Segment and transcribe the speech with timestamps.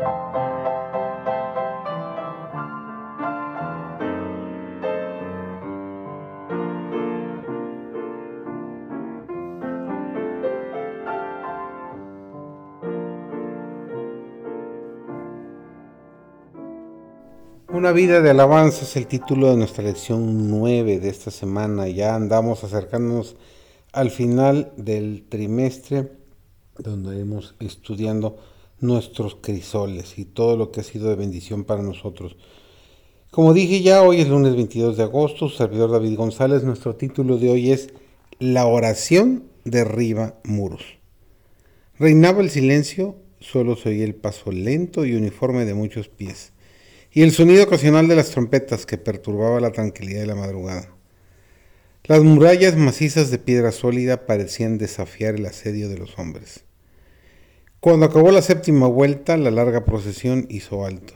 [0.00, 0.08] Una
[17.92, 21.88] vida de alabanza es el título de nuestra lección 9 de esta semana.
[21.88, 23.36] Ya andamos acercándonos
[23.92, 26.12] al final del trimestre
[26.78, 28.38] donde hemos estudiando
[28.80, 32.36] nuestros crisoles y todo lo que ha sido de bendición para nosotros.
[33.30, 37.50] Como dije ya, hoy es lunes 22 de agosto, servidor David González, nuestro título de
[37.50, 37.90] hoy es
[38.38, 40.82] La oración derriba muros.
[41.98, 46.52] Reinaba el silencio, solo se oía el paso lento y uniforme de muchos pies
[47.12, 50.94] y el sonido ocasional de las trompetas que perturbaba la tranquilidad de la madrugada.
[52.04, 56.64] Las murallas macizas de piedra sólida parecían desafiar el asedio de los hombres.
[57.80, 61.14] Cuando acabó la séptima vuelta, la larga procesión hizo alto.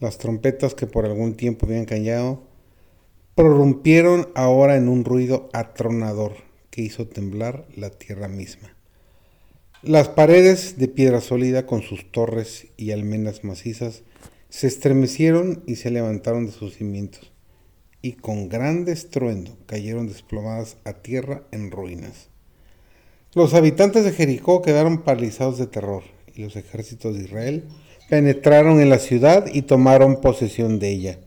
[0.00, 2.42] Las trompetas que por algún tiempo habían callado
[3.36, 6.32] prorrumpieron ahora en un ruido atronador
[6.70, 8.74] que hizo temblar la tierra misma.
[9.82, 14.02] Las paredes de piedra sólida con sus torres y almenas macizas
[14.48, 17.30] se estremecieron y se levantaron de sus cimientos,
[18.02, 22.30] y con grande estruendo cayeron desplomadas a tierra en ruinas.
[23.38, 26.02] Los habitantes de Jericó quedaron paralizados de terror,
[26.34, 27.68] y los ejércitos de Israel
[28.10, 31.20] penetraron en la ciudad y tomaron posesión de ella.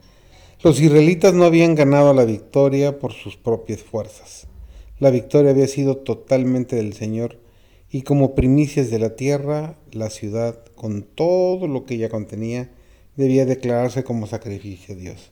[0.61, 4.47] Los israelitas no habían ganado la victoria por sus propias fuerzas.
[4.99, 7.39] La victoria había sido totalmente del Señor,
[7.89, 12.71] y como primicias de la tierra, la ciudad, con todo lo que ella contenía,
[13.15, 15.31] debía declararse como sacrificio a Dios.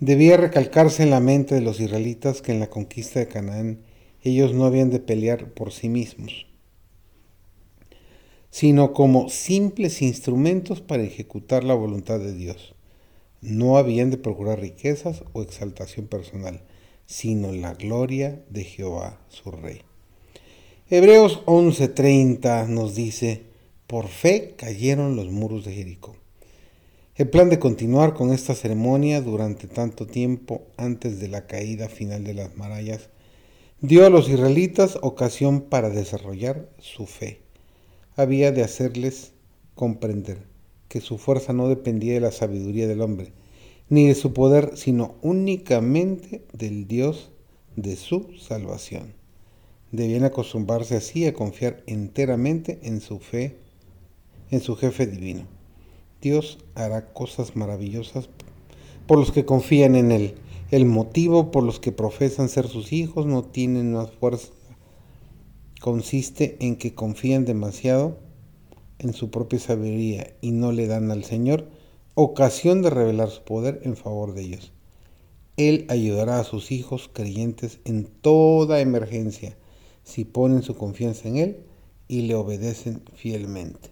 [0.00, 3.80] Debía recalcarse en la mente de los israelitas que en la conquista de Canaán
[4.22, 6.46] ellos no habían de pelear por sí mismos,
[8.50, 12.74] sino como simples instrumentos para ejecutar la voluntad de Dios.
[13.40, 16.62] No habían de procurar riquezas o exaltación personal,
[17.06, 19.82] sino la gloria de Jehová, su Rey.
[20.90, 23.44] Hebreos 11:30 nos dice,
[23.86, 26.16] por fe cayeron los muros de Jericó.
[27.14, 32.24] El plan de continuar con esta ceremonia durante tanto tiempo antes de la caída final
[32.24, 33.10] de las murallas
[33.80, 37.42] dio a los israelitas ocasión para desarrollar su fe.
[38.16, 39.32] Había de hacerles
[39.76, 40.38] comprender
[40.88, 43.32] que su fuerza no dependía de la sabiduría del hombre,
[43.88, 47.30] ni de su poder, sino únicamente del Dios
[47.76, 49.14] de su salvación.
[49.92, 53.58] Debían acostumbrarse así a confiar enteramente en su fe,
[54.50, 55.46] en su jefe divino.
[56.20, 58.28] Dios hará cosas maravillosas
[59.06, 60.34] por los que confían en Él.
[60.70, 64.48] El motivo por los que profesan ser sus hijos no tienen más fuerza.
[65.80, 68.18] Consiste en que confían demasiado
[68.98, 71.68] en su propia sabiduría y no le dan al Señor
[72.14, 74.72] ocasión de revelar su poder en favor de ellos.
[75.56, 79.56] Él ayudará a sus hijos creyentes en toda emergencia
[80.04, 81.56] si ponen su confianza en Él
[82.08, 83.88] y le obedecen fielmente.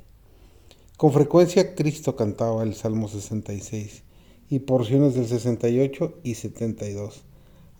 [0.99, 4.03] Con frecuencia Cristo cantaba el Salmo 66
[4.49, 7.25] y porciones del 68 y 72.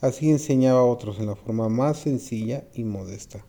[0.01, 3.45] Así enseñaba a otros en la forma más sencilla y modesta.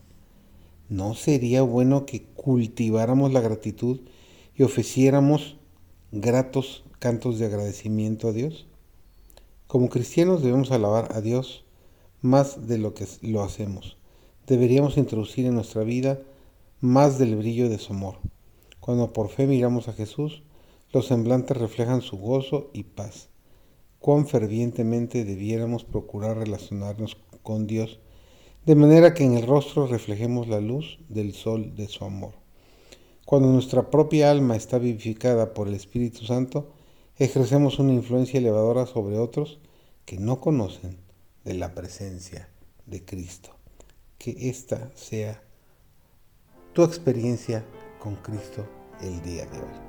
[0.88, 4.00] ¿No sería bueno que cultiváramos la gratitud
[4.56, 5.58] y ofreciéramos
[6.12, 8.66] gratos cantos de agradecimiento a Dios?
[9.66, 11.64] Como cristianos debemos alabar a Dios
[12.22, 13.98] más de lo que lo hacemos.
[14.46, 16.18] Deberíamos introducir en nuestra vida
[16.80, 18.16] más del brillo de su amor.
[18.80, 20.42] Cuando por fe miramos a Jesús,
[20.92, 23.28] los semblantes reflejan su gozo y paz.
[23.98, 28.00] Cuán fervientemente debiéramos procurar relacionarnos con Dios,
[28.64, 32.34] de manera que en el rostro reflejemos la luz del sol de su amor.
[33.24, 36.70] Cuando nuestra propia alma está vivificada por el Espíritu Santo,
[37.18, 39.58] ejercemos una influencia elevadora sobre otros
[40.06, 40.96] que no conocen
[41.44, 42.48] de la presencia
[42.86, 43.50] de Cristo.
[44.16, 45.42] Que esta sea
[46.72, 47.64] tu experiencia
[47.98, 48.66] con Cristo
[49.02, 49.87] el día de hoy.